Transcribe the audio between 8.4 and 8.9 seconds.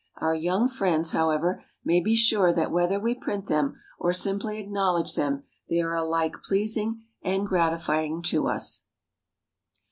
us.